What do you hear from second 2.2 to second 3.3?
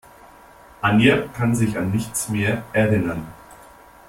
mehr erinnern.